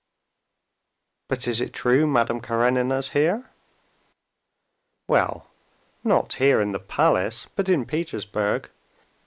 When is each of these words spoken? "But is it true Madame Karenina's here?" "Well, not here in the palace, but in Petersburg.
"But 1.27 1.47
is 1.47 1.61
it 1.61 1.73
true 1.73 2.07
Madame 2.07 2.41
Karenina's 2.41 3.09
here?" 3.11 3.51
"Well, 5.07 5.45
not 6.03 6.33
here 6.41 6.59
in 6.59 6.71
the 6.71 6.79
palace, 6.79 7.45
but 7.55 7.69
in 7.69 7.85
Petersburg. 7.85 8.71